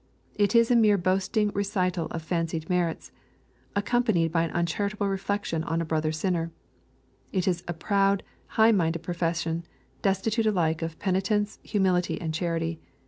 It 0.33 0.55
is 0.55 0.71
a 0.71 0.75
mere 0.75 0.97
boasting 0.97 1.49
recital 1.53 2.07
of 2.07 2.23
fancied 2.23 2.71
merits, 2.71 3.11
accouipa 3.75 4.15
nied 4.15 4.31
by 4.31 4.41
an 4.41 4.49
uncharitable 4.49 5.07
reflection 5.07 5.63
on 5.65 5.79
a 5.79 5.85
brother 5.85 6.11
singer. 6.11 6.51
It 7.31 7.47
is 7.47 7.63
a 7.67 7.73
proud, 7.73 8.23
high 8.57 8.71
minded 8.71 9.03
profession, 9.03 9.63
destitute 10.01 10.47
alike 10.47 10.79
rf 10.79 10.97
penitence, 10.97 11.59
humility, 11.61 12.19
and 12.19 12.33
charity. 12.33 12.79